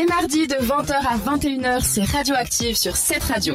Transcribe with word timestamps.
Les 0.00 0.06
mardis 0.06 0.46
de 0.46 0.54
20h 0.54 0.94
à 0.94 1.18
21h, 1.18 1.82
c'est 1.82 2.04
Radioactive 2.04 2.74
sur 2.74 2.96
cette 2.96 3.22
radio. 3.24 3.54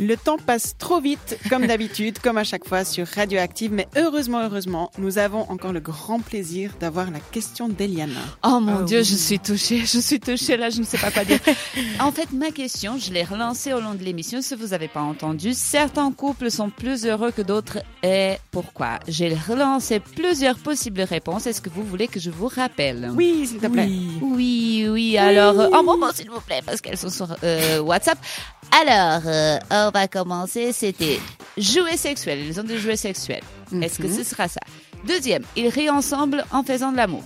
Le 0.00 0.16
temps 0.16 0.38
passe 0.38 0.78
trop 0.78 0.98
vite, 0.98 1.36
comme 1.50 1.66
d'habitude, 1.66 2.20
comme 2.20 2.38
à 2.38 2.44
chaque 2.44 2.66
fois 2.66 2.86
sur 2.86 3.06
Radioactive, 3.06 3.70
mais 3.70 3.86
heureusement, 3.98 4.40
heureusement, 4.40 4.90
nous 4.96 5.18
avons 5.18 5.42
encore 5.50 5.74
le 5.74 5.80
grand 5.80 6.20
plaisir 6.20 6.72
d'avoir 6.80 7.10
la 7.10 7.20
question 7.20 7.68
d'Eliana. 7.68 8.14
Oh 8.42 8.60
mon 8.60 8.80
Dieu, 8.80 9.02
je 9.02 9.14
suis 9.14 9.38
touchée, 9.38 9.80
je 9.84 9.98
suis 9.98 10.18
touchée 10.18 10.56
là, 10.56 10.70
je 10.70 10.80
ne 10.80 10.86
sais 10.86 10.96
pas 10.96 11.10
quoi 11.10 11.24
dire. 11.26 11.38
en 12.00 12.12
fait, 12.12 12.32
ma 12.32 12.50
question, 12.50 12.96
je 12.96 13.12
l'ai 13.12 13.24
relancée 13.24 13.74
au 13.74 13.80
long 13.80 13.92
de 13.92 14.02
l'émission, 14.02 14.40
si 14.40 14.54
vous 14.54 14.68
n'avez 14.68 14.88
pas 14.88 15.02
entendu. 15.02 15.52
Certains 15.52 16.10
couples 16.12 16.50
sont 16.50 16.70
plus 16.70 17.04
heureux 17.04 17.30
que 17.30 17.42
d'autres 17.42 17.80
et 18.02 18.36
pourquoi? 18.52 19.00
J'ai 19.06 19.34
relancé 19.34 20.00
plusieurs 20.00 20.56
possibles 20.56 21.02
réponses. 21.02 21.46
Est-ce 21.46 21.60
que 21.60 21.68
vous 21.68 21.84
voulez 21.84 22.08
que 22.08 22.20
je 22.20 22.30
vous 22.30 22.48
rappelle? 22.48 23.10
Oui, 23.14 23.46
s'il 23.46 23.58
te 23.58 23.66
plaît. 23.66 23.86
Oui, 24.22 24.86
oui, 24.88 25.18
alors, 25.18 25.60
euh, 25.60 25.68
un 25.74 25.82
moment 25.82 26.10
s'il 26.14 26.30
vous 26.30 26.40
plaît, 26.40 26.62
parce 26.64 26.80
qu'elles 26.80 26.96
sont 26.96 27.10
sur 27.10 27.36
euh, 27.44 27.80
WhatsApp. 27.80 28.18
Alors, 28.82 29.22
euh, 29.26 29.58
on 29.90 29.98
va 29.98 30.08
commencer. 30.08 30.72
C'était 30.72 31.20
jouets 31.56 31.96
sexuels. 31.96 32.40
Ils 32.46 32.60
ont 32.60 32.64
des 32.64 32.78
jouets 32.78 32.96
sexuels. 32.96 33.42
Est-ce 33.80 33.98
que 33.98 34.08
ce 34.08 34.24
sera 34.24 34.48
ça? 34.48 34.60
Deuxième, 35.06 35.42
ils 35.56 35.68
rient 35.68 35.90
ensemble 35.90 36.44
en 36.50 36.62
faisant 36.62 36.92
de 36.92 36.96
l'amour. 36.96 37.24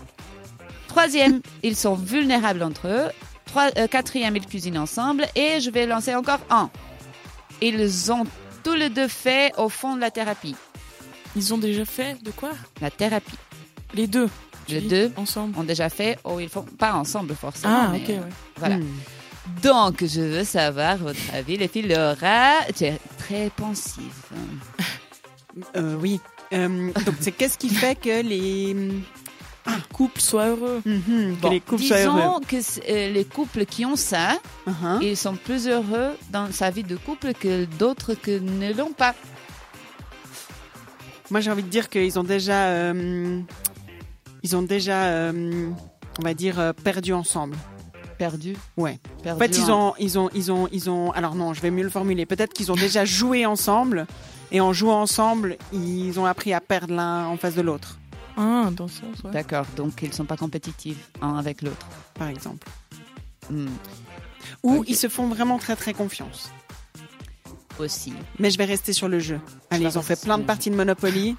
Troisième, 0.88 1.41
ils 1.62 1.77
sont 1.77 1.95
vulnérables 1.95 2.62
entre 2.62 2.88
eux. 2.88 3.10
Trois, 3.46 3.70
euh, 3.77 3.86
quatrième, 3.86 4.36
ils 4.36 4.46
cuisinent 4.46 4.78
ensemble. 4.78 5.27
Et 5.34 5.60
je 5.60 5.70
vais 5.70 5.86
lancer 5.86 6.14
encore 6.14 6.41
un. 6.50 6.70
Ils 7.60 8.12
ont 8.12 8.24
tous 8.62 8.74
les 8.74 8.88
deux 8.88 9.08
fait 9.08 9.52
au 9.58 9.69
fond 9.69 9.96
de 9.96 10.00
la 10.00 10.10
thérapie. 10.10 10.56
Ils 11.36 11.52
ont 11.52 11.58
déjà 11.58 11.84
fait 11.84 12.22
de 12.22 12.30
quoi? 12.30 12.52
La 12.80 12.91
thérapie. 12.91 13.36
Les 13.92 14.06
deux. 14.06 14.28
Les 14.69 14.80
deux 14.80 15.12
ensemble. 15.16 15.58
ont 15.58 15.64
déjà 15.64 15.91
fait, 15.91 16.19
oh, 16.24 16.41
ils 16.41 16.48
font 16.48 16.62
pas 16.62 16.94
ensemble 16.94 17.34
forcément. 17.34 17.83
Ah, 17.83 17.88
mais, 17.92 18.00
ok, 18.00 18.08
ouais. 18.08 18.31
Voilà. 18.56 18.78
Hmm. 18.78 18.86
Donc, 19.62 20.05
je 20.05 20.20
veux 20.20 20.45
savoir 20.45 20.97
votre 20.97 21.20
avis, 21.34 21.56
les 21.56 21.69
filles. 21.69 21.89
Laura, 21.89 22.53
tu 22.75 22.84
es 22.84 22.98
très 23.19 23.50
pensive. 23.50 24.12
Euh, 25.77 25.97
oui. 26.00 26.20
Euh, 26.53 26.91
donc, 27.06 27.14
c'est 27.20 27.33
qu'est-ce 27.33 27.59
qui 27.59 27.69
fait 27.69 27.95
que 27.95 28.22
les, 28.22 28.75
Couple 29.92 30.20
soit 30.20 30.48
heureux. 30.48 30.83
Mhm, 30.84 31.37
Bon, 31.41 31.50
les 31.50 31.61
couples 31.61 31.83
soient 31.83 31.98
heureux 31.98 32.20
disons 32.20 32.41
que 32.47 32.61
c'est, 32.61 32.83
euh, 32.91 33.12
les 33.12 33.25
couples 33.25 33.65
qui 33.65 33.87
ont 33.87 33.97
ça, 33.97 34.39
Uh-huh. 34.67 34.98
ils 35.03 35.17
sont 35.17 35.37
plus 35.37 35.69
heureux 35.69 36.11
dans 36.31 36.50
sa 36.53 36.70
vie 36.70 36.83
de 36.83 36.97
couple 36.97 37.33
que 37.34 37.65
d'autres 37.78 38.15
que 38.15 38.39
ne 38.39 38.72
l'ont 38.75 38.92
pas. 38.92 39.15
Moi, 41.31 41.41
j'ai 41.41 41.50
envie 41.50 41.62
de 41.62 41.69
dire 41.69 41.89
qu'ils 41.89 42.19
ont 42.19 42.25
déjà, 42.25 42.67
euh, 42.67 43.41
ils 44.42 44.56
ont 44.56 44.62
déjà, 44.62 45.05
euh, 45.05 45.70
on 46.19 46.22
va 46.22 46.34
dire, 46.34 46.59
euh, 46.61 46.72
perdu 46.72 47.12
ensemble. 47.12 47.56
Perdu. 48.18 48.56
Ouais. 48.76 48.98
perdu 49.22 49.36
En 49.36 49.38
fait, 49.44 49.58
ils 49.58 49.70
ont, 49.70 49.94
ils 49.98 50.18
ont, 50.18 50.30
ils 50.34 50.52
ont, 50.52 50.68
ils 50.72 50.90
ont. 50.90 51.10
Alors 51.12 51.34
non, 51.34 51.52
je 51.54 51.60
vais 51.60 51.70
mieux 51.70 51.82
le 51.82 51.90
formuler. 51.90 52.26
Peut-être 52.26 52.52
qu'ils 52.52 52.70
ont 52.72 52.76
déjà 52.76 53.04
joué 53.04 53.44
ensemble, 53.46 54.06
et 54.52 54.60
en 54.60 54.72
jouant 54.72 55.00
ensemble, 55.02 55.56
ils 55.72 56.18
ont 56.20 56.24
appris 56.26 56.52
à 56.54 56.60
perdre 56.60 56.94
l'un 56.94 57.26
en 57.26 57.36
face 57.36 57.54
de 57.54 57.62
l'autre, 57.62 57.98
Ah, 58.36 58.68
dans 58.72 58.88
ce 58.88 59.00
sens, 59.00 59.22
ouais. 59.24 59.30
D'accord, 59.32 59.66
donc 59.76 60.00
ils 60.02 60.12
sont 60.12 60.24
pas 60.26 60.36
compétitifs 60.36 61.10
un 61.22 61.36
avec 61.36 61.62
l'autre. 61.62 61.86
par 62.14 62.28
exemple. 62.28 62.66
Hmm, 63.50 63.66
Ou 64.62 64.84
ils 64.86 64.96
se 64.96 65.08
font 65.08 65.26
vraiment 65.28 65.58
très 65.58 65.76
très 65.76 65.92
confiance. 65.92 66.50
Aussi. 67.78 68.12
Mais 68.38 68.50
je 68.50 68.58
vais 68.58 68.64
rester 68.66 68.92
sur 68.92 69.08
le 69.08 69.18
jeu. 69.18 69.40
Allez, 69.70 69.84
ils 69.84 69.98
ont 69.98 70.02
fait 70.02 70.20
plein 70.20 70.38
de 70.38 70.44
parties 70.44 70.70
de 70.70 70.76
Monopoly. 70.76 71.30
Et 71.30 71.36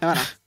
voilà. 0.00 0.20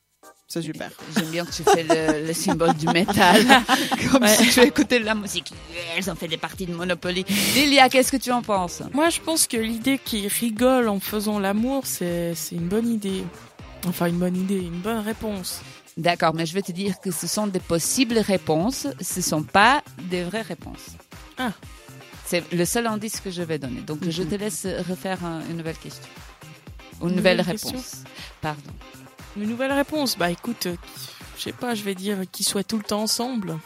C'est 0.50 0.62
super. 0.62 0.90
J'aime 1.16 1.30
bien 1.30 1.45
que 1.45 1.52
tu 1.52 1.64
fais 1.64 1.84
le, 1.84 2.26
le 2.26 2.34
symbole 2.34 2.73
du 2.76 2.86
métal, 2.88 3.45
comme 4.12 4.26
si 4.28 4.50
tu 4.50 4.62
écoutais 4.62 5.00
de 5.00 5.04
la 5.06 5.14
musique. 5.14 5.52
Ils 5.98 6.09
ont 6.09 6.16
fait 6.16 6.30
des 6.30 6.38
parties 6.38 6.66
de 6.66 6.73
Monopoly. 6.73 7.26
Lilia, 7.56 7.89
qu'est-ce 7.89 8.12
que 8.14 8.17
tu 8.17 8.31
en 8.31 8.42
penses? 8.42 8.81
Moi, 8.94 9.09
je 9.09 9.20
pense 9.20 9.45
que 9.45 9.58
l'idée 9.58 9.98
qu'ils 9.98 10.27
rigolent 10.27 10.88
en 10.88 11.02
faisant 11.02 11.38
l'amour, 11.39 11.86
c'est 11.86 12.33
une 12.54 12.70
bonne 12.70 12.88
idée. 12.88 13.26
Enfin, 13.88 14.05
une 14.08 14.20
bonne 14.20 14.38
idée, 14.38 14.60
une 14.60 14.80
bonne 14.80 14.99
réponse. 14.99 15.60
D'accord, 15.98 16.33
mais 16.33 16.45
je 16.45 16.54
vais 16.54 16.61
te 16.61 16.71
dire 16.71 17.00
que 17.02 17.11
ce 17.11 17.27
sont 17.27 17.48
des 17.48 17.60
possibles 17.60 18.17
réponses, 18.20 18.88
ce 19.02 19.21
sont 19.21 19.44
pas 19.44 19.83
des 20.10 20.23
vraies 20.23 20.44
réponses. 20.44 20.92
Ah. 21.38 21.52
C'est 22.26 22.44
le 22.54 22.64
seul 22.66 22.88
indice 22.88 23.20
que 23.20 23.32
je 23.32 23.42
vais 23.42 23.58
donner. 23.60 23.82
Donc 23.82 24.00
je 24.10 24.21
Mhm. 24.23 24.30
te 24.30 24.36
laisse 24.36 24.66
refaire 24.88 25.26
un- 25.26 25.42
une 25.50 25.58
nouvelle 25.58 25.77
question. 25.77 26.04
Une 27.02 27.16
nouvelle 27.16 27.38
nouvelle 27.38 27.42
réponse. 27.55 27.71
question 27.71 28.00
Pardon. 28.42 28.61
Une 29.37 29.49
nouvelle 29.49 29.71
réponse 29.71 30.17
Bah 30.17 30.31
écoute, 30.31 30.65
euh, 30.65 30.75
je 31.37 31.43
sais 31.43 31.52
pas, 31.52 31.75
je 31.75 31.83
vais 31.83 31.95
dire 31.95 32.17
qu'ils 32.31 32.45
soient 32.45 32.64
tout 32.64 32.77
le 32.77 32.83
temps 32.83 33.03
ensemble. 33.03 33.58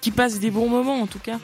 Qu'ils 0.00 0.12
passent 0.12 0.38
des 0.38 0.50
bons 0.50 0.68
moments 0.68 1.00
en 1.00 1.06
tout 1.06 1.18
cas. 1.18 1.38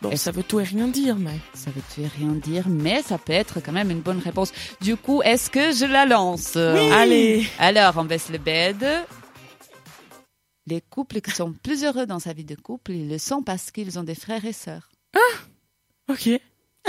Bon, 0.00 0.16
ça 0.16 0.30
veut 0.30 0.44
tout 0.44 0.60
et 0.60 0.64
rien 0.64 0.86
dire, 0.86 1.16
mais. 1.16 1.38
Ça 1.54 1.70
veut 1.70 1.82
tu 1.94 2.00
rien 2.02 2.32
dire, 2.32 2.68
mais 2.68 3.02
ça 3.02 3.18
peut 3.18 3.32
être 3.32 3.60
quand 3.60 3.72
même 3.72 3.90
une 3.90 4.00
bonne 4.00 4.20
réponse. 4.20 4.52
Du 4.80 4.96
coup, 4.96 5.22
est-ce 5.22 5.50
que 5.50 5.72
je 5.72 5.84
la 5.84 6.06
lance? 6.06 6.56
Allez 6.56 7.48
Alors, 7.58 7.94
on 7.96 8.04
baisse 8.04 8.30
le 8.30 8.38
bed. 8.38 8.86
Les 10.66 10.80
couples 10.80 11.20
qui 11.20 11.32
sont 11.32 11.52
plus 11.52 11.84
heureux 11.84 12.06
dans 12.06 12.20
sa 12.20 12.32
vie 12.32 12.44
de 12.44 12.54
couple, 12.54 12.92
ils 12.92 13.08
le 13.08 13.18
sont 13.18 13.42
parce 13.42 13.70
qu'ils 13.72 13.98
ont 13.98 14.04
des 14.04 14.14
frères 14.14 14.44
et 14.44 14.52
sœurs. 14.52 14.88
Ok. 16.08 16.30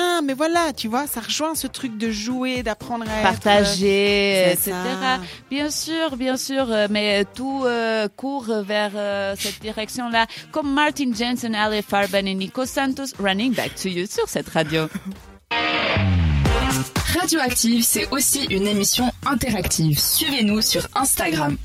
Ah, 0.02 0.22
mais 0.24 0.34
voilà, 0.34 0.72
tu 0.72 0.88
vois, 0.88 1.08
ça 1.08 1.20
rejoint 1.20 1.56
ce 1.56 1.68
truc 1.68 1.98
de 1.98 2.10
jouer, 2.10 2.64
d'apprendre 2.64 3.04
à 3.10 3.20
être- 3.20 3.24
Partager, 3.24 4.44
C'est 4.46 4.54
etc. 4.54 4.72
ça. 5.02 5.20
Bien 5.52 5.70
sûr, 5.70 6.16
bien 6.16 6.38
sûr, 6.38 6.72
euh, 6.72 6.88
mais 6.90 7.26
tout 7.36 7.64
euh, 7.66 8.08
court 8.16 8.46
vers 8.64 8.92
euh, 8.96 9.36
cette 9.38 9.60
direction-là. 9.62 10.26
Comme 10.52 10.74
Martin 10.74 11.12
Jensen, 11.14 11.54
Ali 11.54 11.82
Farben 11.82 12.28
et 12.28 12.34
Nico 12.36 12.66
Santos, 12.66 13.12
Running 13.20 13.54
Back 13.54 13.76
to 13.76 13.90
You 13.90 14.06
sur 14.10 14.30
cette 14.30 14.48
radio. 14.50 14.88
Radioactive, 17.20 17.84
c'est 17.84 18.08
aussi 18.12 18.46
une 18.50 18.68
émission 18.68 19.12
interactive. 19.26 20.00
Suivez-nous 20.00 20.62
sur 20.62 20.88
Instagram. 20.96 21.58